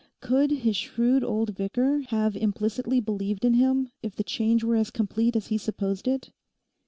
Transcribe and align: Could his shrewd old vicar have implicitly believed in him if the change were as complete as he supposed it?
Could 0.19 0.49
his 0.49 0.75
shrewd 0.77 1.23
old 1.23 1.51
vicar 1.55 2.01
have 2.07 2.35
implicitly 2.35 2.99
believed 2.99 3.45
in 3.45 3.53
him 3.53 3.91
if 4.01 4.15
the 4.15 4.23
change 4.23 4.63
were 4.63 4.75
as 4.75 4.89
complete 4.89 5.35
as 5.35 5.49
he 5.49 5.59
supposed 5.59 6.07
it? 6.07 6.31